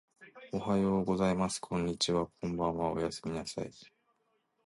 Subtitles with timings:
[0.51, 1.59] おはようございます。
[1.59, 2.25] こんにちは。
[2.41, 2.91] こんばんは。
[2.91, 3.69] おやすみなさい。